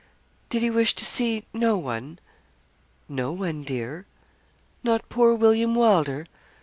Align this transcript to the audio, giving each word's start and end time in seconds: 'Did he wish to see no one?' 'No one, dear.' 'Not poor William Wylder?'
'Did 0.49 0.63
he 0.63 0.69
wish 0.71 0.95
to 0.95 1.05
see 1.05 1.45
no 1.53 1.77
one?' 1.77 2.17
'No 3.07 3.31
one, 3.31 3.61
dear.' 3.61 4.07
'Not 4.83 5.07
poor 5.09 5.35
William 5.35 5.75
Wylder?' 5.75 6.25